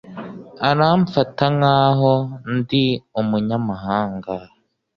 Aramfata 0.69 1.45
nkaho 1.57 2.13
ndi 2.55 2.85
umunyamahanga. 3.19 4.33